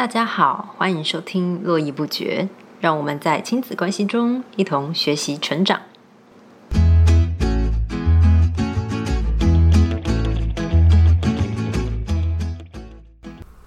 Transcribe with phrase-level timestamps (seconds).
[0.00, 2.48] 大家好，欢迎收听《络绎不绝》，
[2.80, 5.78] 让我们在亲子关系中一同学习成长。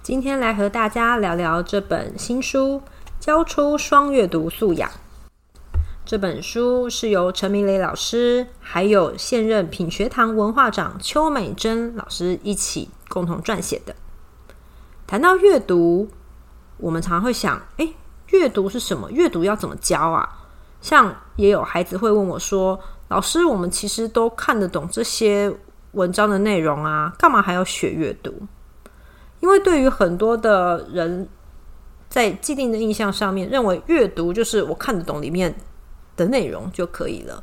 [0.02, 2.82] 今天来和大家聊聊这本新书
[3.24, 4.90] 《教出双阅读素养》。
[6.04, 13.94] 这本书是由陈明磊老师还有现任品学堂文化长邱美珍老师一起共同撰写的。
[15.06, 16.08] 谈到阅读，
[16.76, 17.88] 我们常会想：哎，
[18.28, 19.10] 阅读是什么？
[19.10, 20.28] 阅读要怎么教啊？
[20.80, 22.78] 像也有孩子会问我说
[23.08, 25.50] ：“老师，我们其实都看得懂这些
[25.92, 28.34] 文章的内容啊，干嘛还要学阅读？”
[29.40, 31.28] 因为对于很多的人，
[32.08, 35.54] 在既定的印象上面，认为阅读就是我看得懂里面
[36.16, 37.42] 的内容就可以了。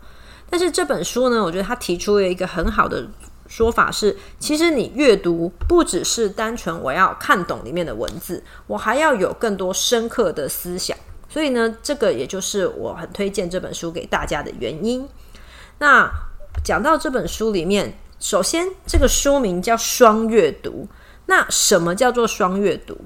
[0.49, 3.07] 但是这本书呢，我觉得他提出了一个很好的。
[3.52, 10.98] 说法是，其实你阅读不只是单纯我要看懂里面的文字，我还要有更多深刻的思想。
[11.27, 15.05] 所以呢，这个也就是我很推荐这本书给大家的原因。
[15.80, 16.10] 那
[16.63, 20.88] 讲到这本书里面，首先这个书名叫双阅读。
[21.26, 22.98] 那什么叫做双阅读？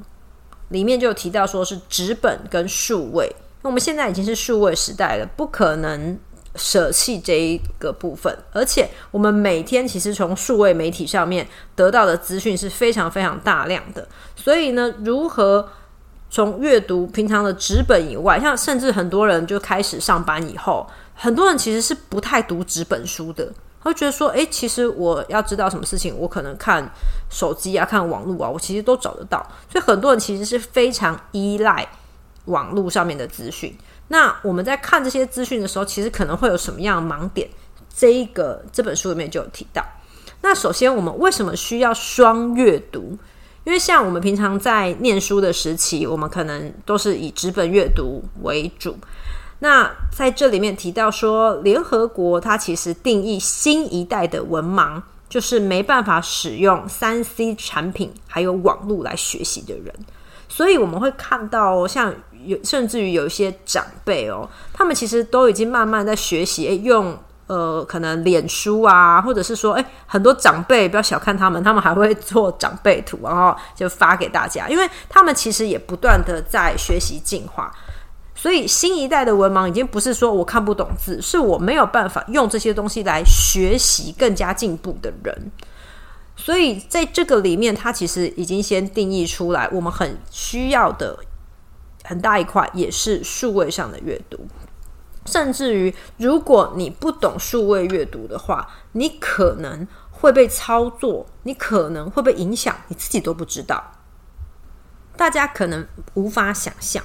[0.69, 3.35] 里面就提到说是纸本跟数位。
[3.63, 6.19] 那我们现在已经是数位时代了，不可能。
[6.55, 15.67] 舍弃这一个部分，而且我们每天其实从数位媒体上面得到的资讯是非常非常大量的，所以呢，如何
[16.29, 26.89] 从阅读平常的纸本以外，像甚至很多人就开始上班以后，很多人其实是不太读纸本书的，他会觉得说，诶，其实我要知道什么事情，我可能看
[27.29, 31.87] 手机啊，看网络啊，我其实都找得到，所以很多人其实是非常依赖
[32.45, 33.75] 网络上面的资讯。
[34.07, 37.49] 那我们在看这些资讯的时候，其实可能会有什么样的盲点？
[37.97, 39.83] 这一个这本书里面就有提到。
[40.41, 43.17] 那首先，我们为什么需要双阅读？
[43.63, 48.95] 因为像我们平常在念书的时期，我们可能都是以纸本阅读为主。
[49.59, 59.91] 那在这里面提到说，联合国它其实定义新一代的文盲，就是没办法使用三 C 产品还有网络来学习的人。
[60.47, 62.13] 所以我们会看到像。
[62.45, 67.17] 有甚至于有一些长辈哦，他们其实都已经慢慢在学习，诶，用
[67.47, 77.71] 呃可能脸书啊，或者是说，诶，很多长辈不要小看他们，他们还会做长辈图，然后就发给大家，因为他们其实也不断的在学习进化。
[78.37, 85.51] 所以新一代的文盲已经不是说我看不懂字，是我没有办法用这些东西来学习更加进步的人。
[86.35, 91.17] 所以在这个里面，他其实已经先定义出来，我们很需要的。
[92.05, 94.47] 很大一块也是数位上的阅读，
[95.25, 103.91] 甚至于如果你不懂数位阅读的话，你可能会被操作，你可能会被影响，你自己都不知道。
[105.17, 107.03] 大家可能无法想象，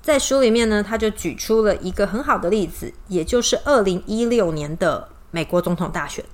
[0.00, 6.24] 在书里面呢，他就举出了一个很好的例子，也就是二零一六年的美国总统大选。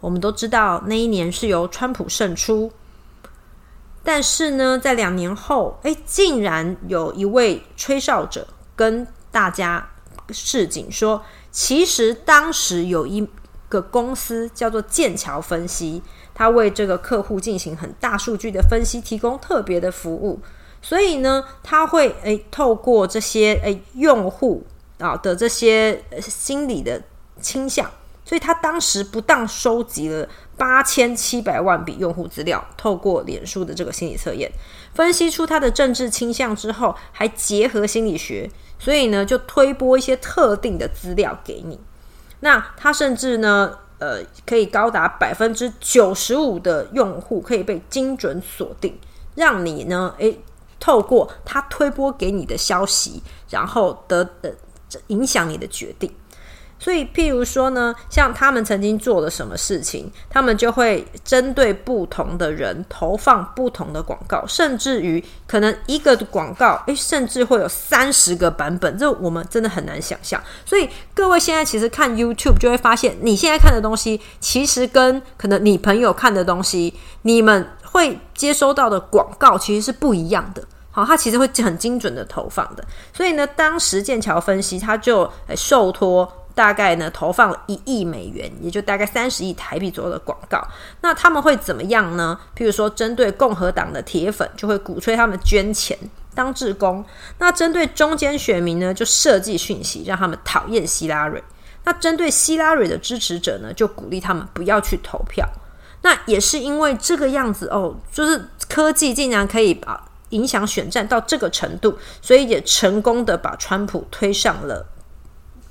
[0.00, 2.72] 我们都知道那一年是由川普胜出。
[4.04, 9.90] 但是呢，在两年后，哎，竟然有一位吹哨者跟大家
[10.28, 13.26] 示警说，其实当时有一
[13.68, 16.02] 个公司叫做剑桥分析，
[16.34, 20.38] 他为这个客户进行很大数据的分析，提供特别的服务。
[20.82, 24.66] 所以呢，他会哎透过这些哎用户
[24.98, 27.02] 啊的这些心理的
[27.40, 27.90] 倾向。
[28.24, 30.26] 所以他当时不当收集了
[30.56, 34.50] 八千七百万笔用户资料，透过脸书的这个心理测验，
[34.94, 41.78] 分析出他的政治倾向之后，还结合心理学，所以呢就推播一些特定的资料给你。
[42.40, 48.98] 那他甚至呢，呃，可以高达百分之九十五的用户可以被精准锁定，
[49.34, 50.38] 让你呢，诶，
[50.80, 54.50] 透过他推播给你的消息，然后得呃
[55.08, 56.10] 影响你的决定。
[56.84, 70.38] 所以，譬如说呢，像他们曾经做了什么事情，他们就会针对不同的人投放不同的广告，甚至于可能一个广告，诶，甚至会有三十个版本，这我们真的很难想象。
[70.66, 76.92] 所以，各位现在其实看 YouTube 就会发现，你现在看的东西，其实跟可能你朋友看的东西，
[77.22, 80.62] 你们会接收到的广告其实是不一样的。
[80.90, 82.84] 好，它其实会很精准的投放的。
[83.14, 86.30] 所以呢，当时剑桥分析，他就受托。
[86.54, 90.62] 大概呢，投放了一亿美元，也就大概三十亿台币左右的广告。
[91.00, 92.38] 那他们会怎么样呢？
[92.56, 95.98] 譬如说，针对共和党的铁粉，就会鼓吹他们捐钱
[96.34, 97.02] 当志工；
[97.38, 101.40] 那针对中间选民呢，就设计讯息让他们讨厌希拉蕊；
[101.84, 105.48] 那针对希拉蕊的支持者呢，就鼓励他们不要去投票。
[106.02, 110.08] 那也是因为这个样子哦，就是科技竟然可以把。
[110.30, 114.84] 影响选战到这个程度，所以也成功的把川普推上了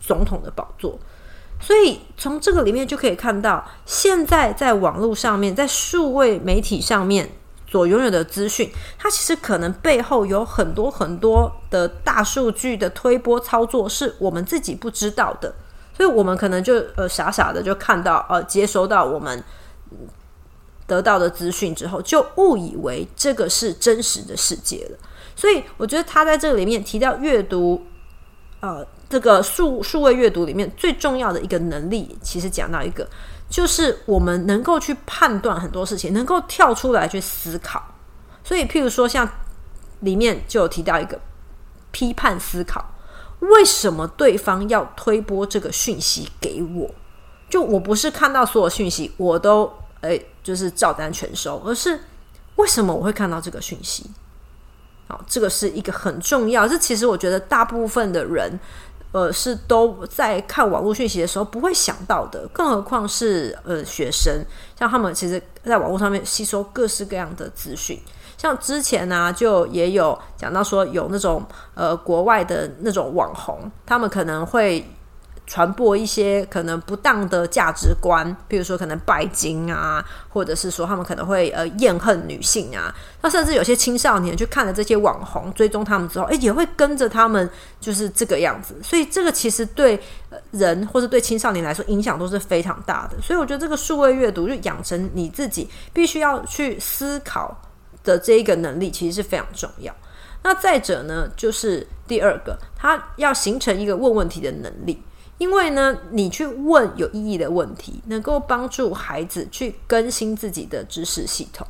[0.06, 1.00] 总统的宝座。
[1.60, 7.30] 所以从这个里面就可以看到，现在在网络上面，在数位媒体上面
[7.72, 15.56] 所拥有的资讯，它其实可能背后有很多很多的大数据的推波操作，是我们自己不知道的。
[15.96, 19.42] 所以我们可能就呃傻傻的就看到呃接收到我们
[20.86, 24.98] 得到的资讯之后，就误以为这个是真实的世界了。
[25.36, 27.86] 所以我觉得他在这个里面提到阅读，
[28.60, 33.08] 呃，这个数数位阅读里面最重要的一个能力，其实讲到一个，
[33.48, 37.80] 就是我们能够去判断很多事情，能够跳出来去思考。
[38.44, 39.30] 所以，譬如说像
[40.00, 41.22] 里面就有提到一个
[41.92, 42.84] 批判思考。
[43.40, 46.90] 为什么对方要推播这个讯息给我？
[47.48, 49.72] 就我不是看到所有讯息我都
[50.02, 52.00] 诶，就是照单全收，而是
[52.56, 54.10] 为什么我会看到这个讯息？
[55.10, 56.66] 好，这个是一个很重要。
[56.66, 58.58] 这其实我觉得大部分的人，
[59.14, 64.44] 呃，是都在看网络讯息的时候不会想到的，更何况是呃学生，
[64.78, 67.98] 像他们其实在网络上面吸收各式各样的资讯。
[68.36, 71.46] 像之前呢，就也有讲到说，有那种
[71.76, 74.86] 呃国外的那种网红，他们可能会
[75.46, 82.94] 传播一些可能不当的价值观，比如说可能拜金啊，或者是说他们可能会呃厌恨女性啊。
[83.22, 87.50] 那甚至有些青少年去看了这些网红，追踪他们之后，诶，也会跟着他们
[87.80, 88.76] 就是这个样子。
[88.84, 90.00] 所以这个其实对
[90.52, 93.22] 人或者对青少年来说影响都是非常大的。
[93.22, 97.56] 所以我觉得这个数位阅读就养成你自己必须要去思考。
[98.04, 99.96] 的这一个能力其实是非常重要。
[100.44, 105.02] 那再者呢，就是第二个，他要形成一个问问题的能力。
[105.44, 111.68] 因为呢，你去问有意义的问题，能够帮助孩子去更新自己的知识系统，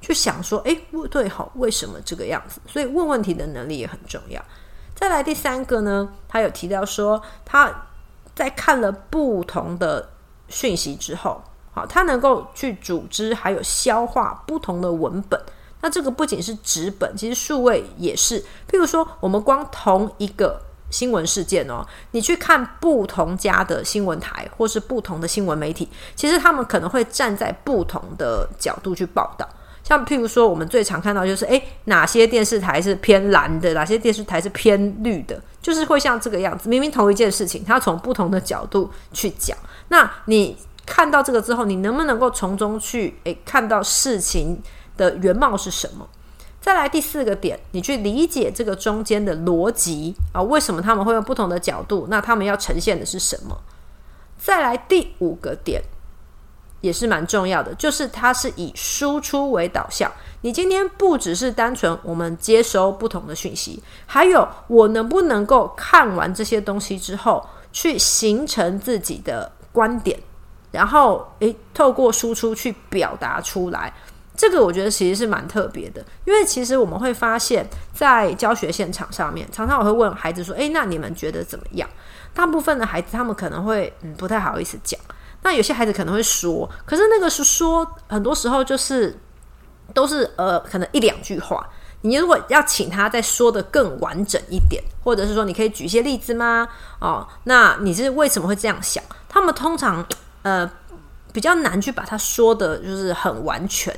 [0.00, 0.80] 去想说，诶，
[1.10, 2.60] 对，好，为什么这个样子？
[2.68, 4.40] 所以问问题的能力也很重要。
[4.94, 7.88] 再来第三个呢，他有提到说，他
[8.32, 10.08] 在看了不同的
[10.46, 15.40] 讯息之后，好，他能够去组织还有消化不同的文本。
[15.80, 18.40] 那这个不仅是纸本，其实数位也是。
[18.70, 29.48] 譬如说，我们光同一个新闻事件哦，你去看不同家的新闻台或是不同的新闻媒体，其实他们可能会站在不同的角度去报道。
[29.82, 36.68] 像譬如说，我们最常看到就是，诶，哪些电视台是偏蓝的，哪些电视台是偏绿的，就是会像这个样子。
[36.68, 39.56] 明明同一件事情，它从不同的角度去讲。
[39.88, 44.60] 那你看到这个之后，你能不能够从中去诶看到事情？
[44.96, 46.08] 的原貌是什么？
[46.66, 52.08] 再来第四个点，你去理解这个中间的逻辑啊，为什么他们会用不同的角度？
[52.10, 53.56] 那他们要呈现的是什么？
[54.36, 55.80] 再来第五个点
[56.80, 60.10] 也是蛮重要的，就是它是以输出为导向。
[60.40, 70.18] 你今天不只是单纯我们接收不同的讯息，还有我能不能够看完这些东西之后，去形成自己的观点，
[70.72, 73.94] 然后诶，透过输出去表达出来。
[74.36, 81.88] 这个我觉得其实是蛮特别的，因为其实我们会发现，在教学现场上面，常常我会问孩子说：“诶，那你们觉得怎么样？”
[82.34, 85.00] 大部分的孩子他们可能会嗯不太好意思讲，
[85.42, 89.18] 那有些孩子可能会说，可是那个是说，很多时候就是
[89.94, 91.66] 都是呃可能一两句话。
[92.02, 96.68] 你如果要请他再说的更完整一点，或者是说你可以举一些例子吗？
[97.00, 99.02] 哦，那你是为什么会这样想？
[99.28, 100.06] 他们通常
[100.42, 100.70] 呃
[101.32, 103.92] 比较难去把它说的，就是很完全。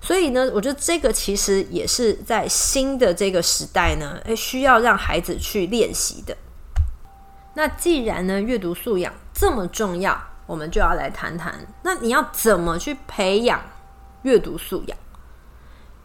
[0.00, 6.36] 所以呢，我觉得这个其实也是在新的这个时代呢，诶，需要让孩子去练习的。
[7.54, 13.60] 那既然呢，阅读素养这么重要，我们就要来谈谈，那你要怎么去培养
[14.22, 14.96] 阅读素养？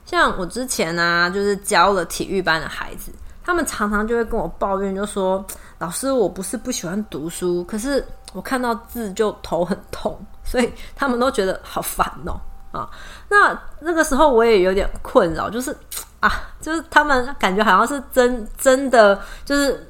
[0.05, 3.11] 像我之前呢，就是教了体育班的孩子，
[3.43, 5.45] 他们常常就会跟我抱怨，就说
[5.77, 12.41] ：“老师，我不是不喜欢读书，可是我看到字就头很痛，所以他们都觉得好烦哦。”
[12.73, 12.89] 啊，
[13.29, 15.73] 那那个时候我也有点困扰，就是
[16.19, 19.87] 啊，就是他们感觉好像是真真的，就是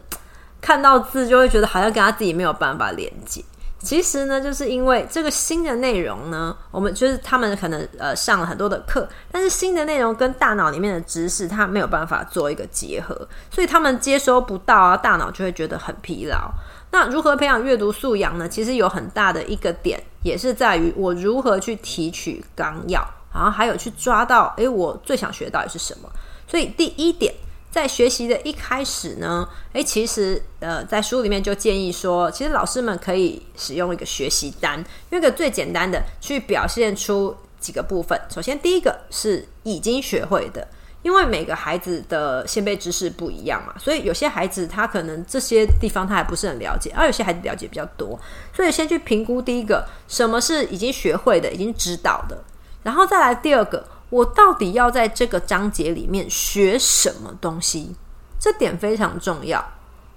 [0.61, 3.43] 看到字就会觉得好像跟他自己没有办法连接。
[3.79, 16.49] 其实呢，就是因为这个新的内容呢，我们就是他们可能呃上了很多的课，但是新的内容跟大脑里面的知识，它没有办法做一个结合，所以他们接收不到啊，大脑就会觉得很疲劳。
[16.93, 18.47] 那如何培养阅读素养呢？
[18.47, 26.09] 其实有很大的一个点，也是在于我如何去提取纲要，然后还有去抓到，诶，我最想学到底是什么。
[26.47, 27.33] 所以第一点，
[27.71, 34.77] 在学习的一开始呢，诶，其实呃，在书里面就建议说，其实老师们可以使用一个学习单，
[35.09, 38.21] 用一个最简单的去表现出几个部分。
[38.29, 40.67] 首先，第一个是已经学会的，
[41.03, 48.17] 因为每个孩子的先辈知识不一样嘛，所以有些孩子他可能这些地方他还不是很了解，而有些孩子了解比较多，
[48.53, 52.41] 所以先去评估第一个什么是已经学会的、已经知道的，
[52.81, 57.95] 然后再来第二个，我到底要在这个章节里面学什么东西，
[58.39, 59.63] 这点非常重要。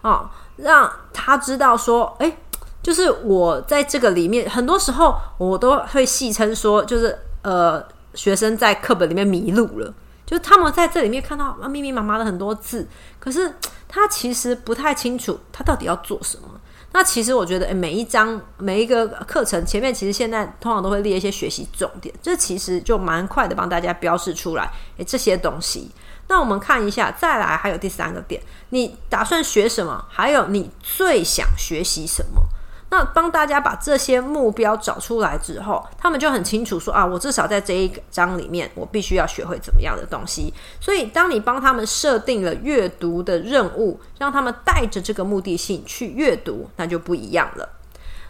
[0.02, 2.36] 啊，让他知道说，哎，
[2.80, 9.92] 就是我在这个里面，很多时候我都会戏称说，就是呃，学生在课本里面迷路了。
[10.26, 12.86] 就他们在这里面看到密密麻麻的很多字，
[13.18, 13.54] 可是
[13.88, 16.48] 他其实不太清楚他到底要做什么。
[16.92, 24.70] 那其实我觉得，每一章每一个课程前面，其实现在通常都会列一些学习重点，这其实就蛮快的帮大家标示出来。
[24.96, 25.90] 诶，这些东西。
[26.28, 28.40] 那我们看一下，再来还有第三个点，
[28.70, 30.04] 你打算学什么？
[30.08, 32.42] 还有你最想学习什么？
[32.88, 40.54] 那帮大家把这些目标找出来之后，他们就很清楚说啊，我至少在这一章里面，我必须要学会怎么样的东西。
[40.80, 47.68] 所以，当你帮他们设定了阅读的任务，让他们带着这个目的性去阅读，那就不一样了。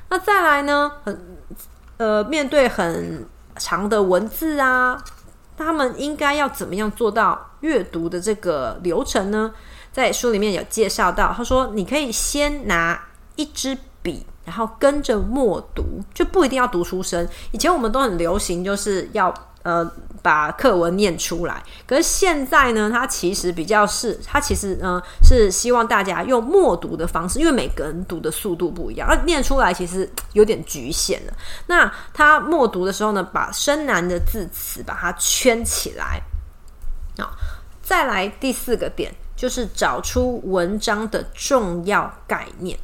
[0.08, 0.90] 那再来呢？
[1.04, 1.38] 很
[1.98, 5.02] 呃，面对很长的文字啊，
[5.56, 9.52] 他们应该要怎么样做到阅读的这个流程呢？
[9.92, 14.26] 在书里面有介绍到，他说你可以先拿一支笔。
[14.46, 15.84] 然后跟着默读，
[16.14, 17.28] 就不一定要读出声。
[17.50, 19.34] 以前我们都很流行，就是要
[19.64, 19.84] 呃
[20.22, 21.60] 把课文念出来。
[21.84, 31.32] 可是现在呢，它其实比较是，它其实呢是希望大家用默读的方式，因为每个人读的速度不一样，而念出来其实有点局限了。
[31.66, 36.22] 那他默读的时候呢，把深难的字词把它圈起来。
[37.18, 37.32] 好，
[37.82, 42.78] 再来第四个点，就是找出文章的重要概念。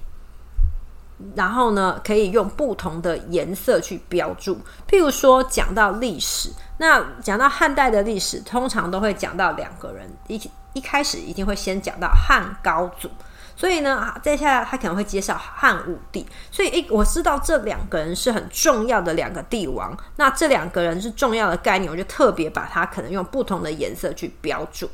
[1.34, 4.56] 然后呢，可以用不同的颜色去标注。
[4.88, 10.40] 譬如说，讲到历史，那讲到汉代的历史，通常都会讲到两个人，一
[10.72, 13.10] 一开始一定会先讲到汉高祖，
[13.54, 16.26] 所以呢，接下来他可能会介绍汉武帝。
[16.50, 24.88] 所以，诶，我知道这两个人是很重要的两个帝王，那这两个人是重要的概念，我就特别把它可能用不同的颜色去标注。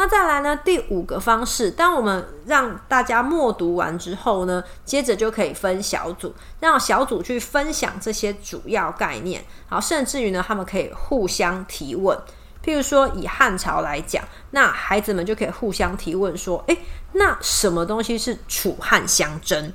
[0.00, 0.56] 那再来呢？
[0.56, 9.44] 第五个方式，当我们让大家默读完之后呢，接着就可以分小组，让小组去分享这些主要概念。
[9.68, 12.18] 好，甚至于呢，他们可以互相提问。
[12.64, 16.78] 譬如说，以汉朝来讲，那孩子们就可以互相提问说：“诶，
[17.12, 19.70] 那什么东西是楚汉相争？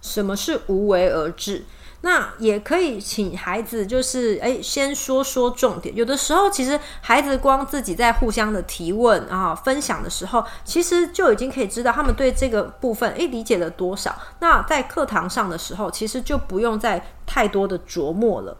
[0.00, 1.64] 什么是无为而治？”
[2.04, 5.96] 那也可以请孩子，就是诶，先说说重点。
[5.96, 14.14] 有的时候，其实孩子光自己在互相的提问啊、分享的时候，其实就已经可以知道他们对这个部分诶理解了多少。
[14.40, 18.54] 那在课堂上的时候，其实就不用再太多的琢磨了。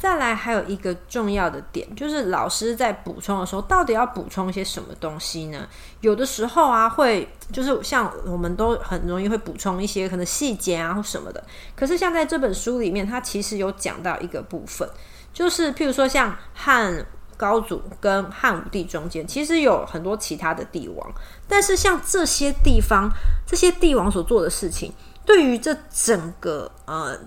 [0.00, 5.68] 再来还有一个重要的点，就是老师在补充的时候，到底要补充一些什么东西呢？
[6.00, 11.44] 有的时候啊，会就是像我们都很容易会补充一些可能细节啊或什么的。
[11.76, 14.88] 可是像在这本书里面，它其实有讲到一个部分，
[15.34, 17.04] 就是譬如说像汉
[17.36, 21.12] 高祖跟汉武帝中间，其实有很多其他的帝王，
[21.46, 23.10] 但是像这些地方，
[23.46, 24.90] 这些帝王所做的事情，
[25.26, 27.20] 对于这整个呃。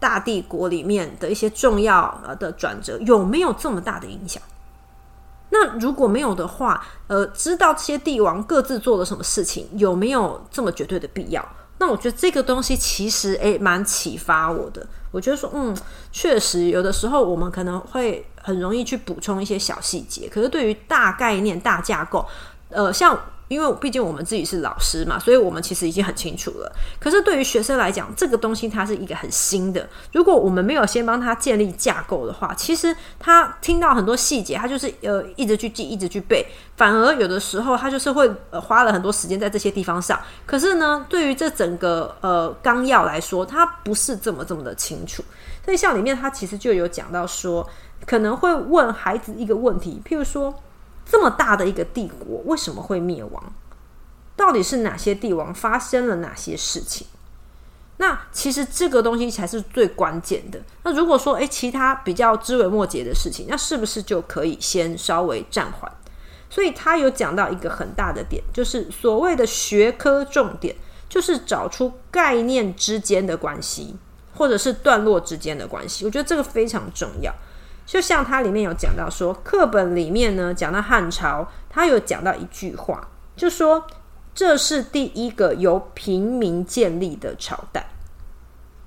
[0.00, 4.42] 大帝国里面的一些重要呃的转折有没有这么大的影响？
[5.50, 11.42] 那如果没有的话，呃，知道这些帝王各自做了什么事情，有没有这么绝对的必要？
[11.78, 14.86] 那我觉得这个东西其实诶蛮启发我的。
[15.10, 15.76] 我觉得说，嗯，
[16.12, 22.24] 确实有的时候我们可能会很容易去补充一些小细节，可是对于大概念、大架构，
[22.68, 23.18] 呃，像。
[23.48, 26.70] 因为毕竟我们自己是老师嘛，所以我们其实已经很清楚了。
[27.00, 29.88] 可是对于学生来讲，这个东西它是一个很新的。
[30.12, 40.20] 如果我们没有先帮他建立架构的话，其实他听到很多细节，他就是呃一直去记，一直去背，反而有的时候他就是会呃花了很多时间在这些地方上。
[40.44, 45.24] 可是呢，对于这整个呃纲要来说，他不是这么这么的清楚。
[45.64, 47.66] 所以像里面他其实就有讲到说，
[48.06, 50.54] 可能会问孩子一个问题，譬如说。
[51.10, 53.42] 这么大的一个帝国为什么会灭亡？
[54.36, 57.06] 到底是哪些帝王发生了哪些事情？
[57.96, 60.60] 那其实这个东西才是最关键的。
[60.84, 65.90] 那如果说诶，其他比较枝微末节的事情，那是不是就可以先稍微暂缓？
[66.48, 70.76] 所以他有讲到一个很大的点，就是所谓的学科重点，
[71.08, 73.96] 就是找出概念之间的关系，
[74.36, 76.04] 或者是段落之间的关系。
[76.04, 77.34] 我觉得这个非常重要。
[77.88, 83.86] 就像它里面有讲到说，课本里面呢讲到汉朝，它有讲到一句话，就说
[84.34, 87.86] 这是第一个由平民建立的朝代。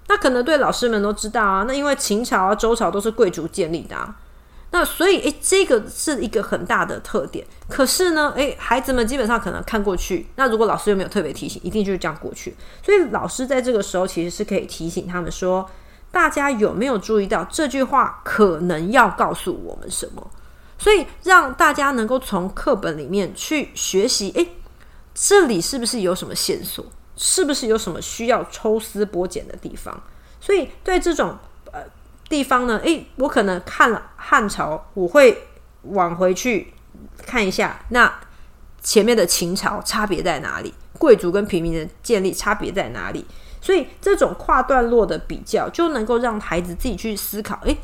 [0.07, 4.15] 那可能对老师们都知道啊，那因为秦朝啊、周朝都是贵族建立的啊。
[4.73, 7.45] 那所以，诶，这个是一个很大的特点。
[7.67, 10.27] 可是呢，诶，孩子们基本上可能看过去。
[10.35, 12.55] 那如果老师又没有特别提醒，一定就是这样过去。
[12.83, 15.69] 所以老师在这个时候其实是可以提醒他们说：
[16.11, 20.29] 大家有没有注意到这句话可能要告诉我们什么？
[20.77, 24.31] 所以让大家能够从课本里面去学习。
[24.35, 24.49] 诶，
[25.13, 26.85] 这里是不是有什么线索？
[27.15, 30.01] 是不是有什么需要抽丝剥茧的地方？
[30.39, 31.37] 所以对这种
[31.71, 31.81] 呃。
[32.31, 32.79] 地方呢？
[32.81, 35.37] 诶，我可能看了汉朝，我会
[35.81, 36.73] 往回去
[37.17, 38.09] 看一下，那
[38.81, 40.73] 前面的秦朝差别在哪里？
[40.97, 43.25] 贵族跟平民的建立差别在哪里？
[43.61, 47.59] 所以这种跨段落的比较，就能够让孩子自己去思考。
[47.63, 47.77] 诶，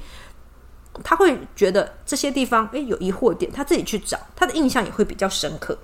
[1.03, 5.77] 他会觉得这些地方诶有疑惑点，他自己去找，他的印象也会比较深刻。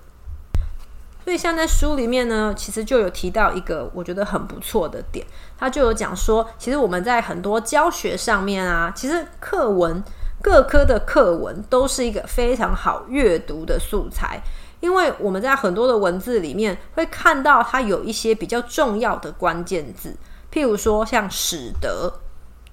[1.24, 5.26] 所以，像在书里面呢，其实就有提到一个我觉得很不错的点，
[5.58, 10.04] 他就有讲说，其实我们在很多教学上面啊，其实课文
[10.42, 14.42] 各科的课文都是一个非常好阅读的素材，
[14.84, 20.14] 因为我们在很多的文字里面会看到它有一些比较重要的关键字，
[20.52, 22.14] 譬如说像使得，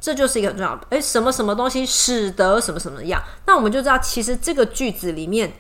[0.00, 5.52] 这就是一个很重要的，诶，什么什么东西使得什么什么样，那我们就知道，其实这个句子里面。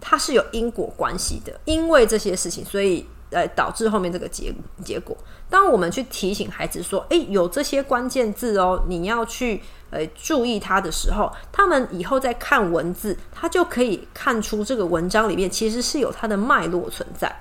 [0.00, 5.16] 它是有因果关系的，因为这些事情，所以呃导致后面这个结结果。
[5.50, 17.34] 当我们去提醒孩子说：“诶，有这些关键字哦，你要去呃注意它的时候，他们以后在看文字，他就可以看出这个文章里面其实是有它的脉络存在。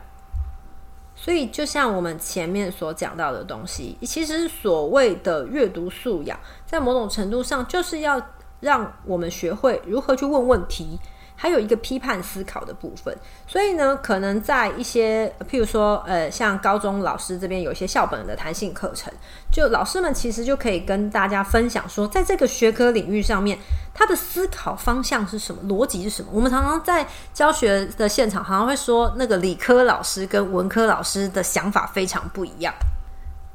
[1.15, 8.21] 所以，就像我们前面所讲到的东西，其实所谓的阅读素养，在某种程度上就是要
[8.59, 10.99] 让我们学会如何去问问题。
[11.39, 13.15] 还有一个批判思考的部分，
[13.45, 19.13] 所以呢，可能在一些，譬如说，呃，像高中老师这边有一些校本的弹性课程，
[19.51, 23.59] 就老师们其实就可以跟大家分享说，在这个学科领域上面，
[23.93, 26.29] 他的思考方向是什么，逻辑是什么。
[26.33, 32.73] 我们常常在教学的现场，好像会说，那个理科老师跟文科老师的想法非常不一样。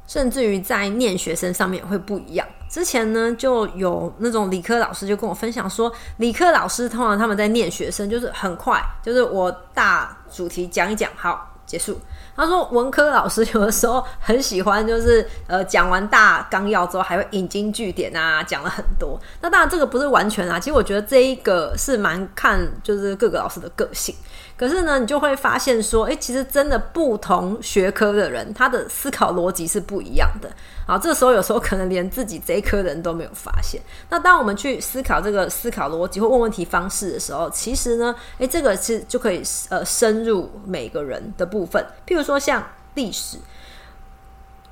[0.07, 2.47] 甚至于在念学生上面会不一样。
[2.69, 11.99] 之前呢，就有那种理科老师就跟我分享说，理科老师通常他们在念学生，就是很快，就是我大主题讲一讲，好结束。
[12.35, 19.19] 他说文科老师有的时候很喜欢，就是呃讲完大纲要之后，还会引经据典啊，讲了很多。
[19.39, 24.15] 那当然这个不是完全啊，其实我觉得这一个是蛮看就是各个老师的个性。
[24.55, 30.49] 可是呢，你就会发现说，诶，其实真的不同学科的人，他的思考逻辑是不一样的。
[30.85, 33.81] 好，这时候有时候可能连自己这一科人都没有发现。
[34.09, 41.83] 那当我们去思考这个思考逻辑或问问题方式的时候，其实呢，诶，这个是就可以呃深入每个人的部分。
[42.05, 42.63] 譬如说像
[42.93, 43.37] 历史，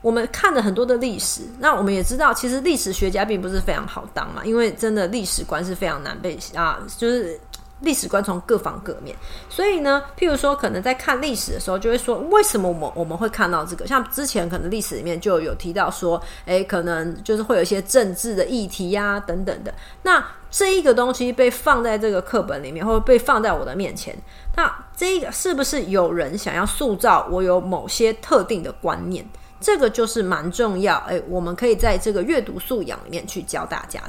[0.01, 7.39] 我们看了很多的历史，那我们也知道，其实历史学家并不是非常好当嘛，因为真的历史观是非常难被啊，就是。
[7.81, 9.15] 历史观从各方各面，
[9.49, 13.85] 所以呢，譬如说，可能在看历史的时候，就会说，为什么我们我们会看到这个？
[13.87, 19.73] 像之前可能历史里面就有提到说，诶，可能就是会有一些政治的议题呀，等等的。
[20.03, 24.15] 那这一个东西被放在这个课本里面，或者被放在我的面前，
[24.55, 29.25] 那这个是不是有人想要塑造我有某些特定的观念？
[29.59, 30.97] 这个就是蛮重要。
[31.07, 34.01] 诶，我们可以在这个阅读素养里面去教大家。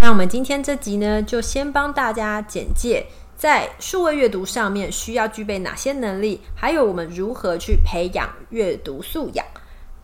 [0.00, 3.04] 那我们今天这集呢，就先帮大家简介
[3.36, 9.44] 在数位阅读上面需要具备哪些能力，还有我们如何去培养阅读素养。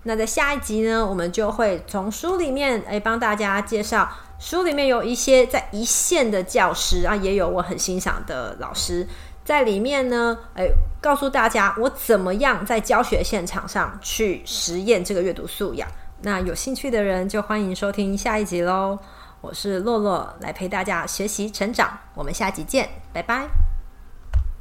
[0.03, 4.09] 那在下一集呢，我们就会从书里面诶帮大家介绍，
[4.41, 9.07] 书里面有一些在一线的教师啊，也有我很欣赏的老师
[9.45, 15.89] 在里面呢，诶告诉大家我怎么样在教学现场上去实验这个阅读素养。
[16.23, 18.99] 那有兴趣的人就欢迎收听下一集喽。
[19.43, 21.99] 我是洛洛，来陪大家学习成长。
[22.15, 23.72] 我们下集见，拜拜。